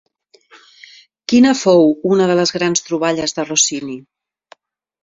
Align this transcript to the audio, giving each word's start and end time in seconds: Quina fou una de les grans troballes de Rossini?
Quina 1.33 1.51
fou 1.61 1.85
una 2.15 2.31
de 2.33 2.39
les 2.41 2.55
grans 2.59 2.85
troballes 2.89 3.39
de 3.39 3.47
Rossini? 3.53 4.01